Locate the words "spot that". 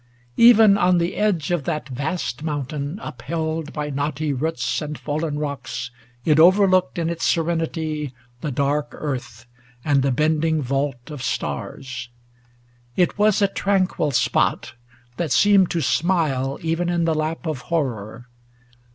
14.09-15.31